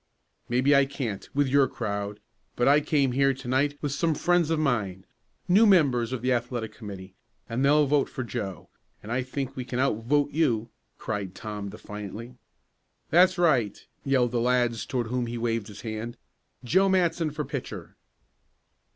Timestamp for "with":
1.35-1.47, 3.83-3.91